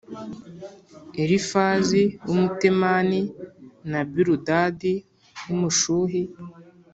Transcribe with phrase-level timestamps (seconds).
[1.21, 3.19] Elifazi w’Umutemani
[3.91, 4.93] na Biludadi
[5.47, 6.21] w’Umushuhi